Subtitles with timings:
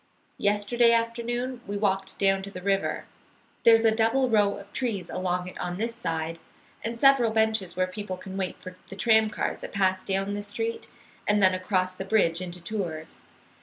[0.39, 3.05] "Yesterday afternoon we walked down to the river.
[3.61, 6.39] There's a double row of trees along it on this side,
[6.83, 10.47] and several benches where people can wait for the tram cars that pass down this
[10.47, 10.87] street
[11.27, 13.25] and then across the bridge into Tours.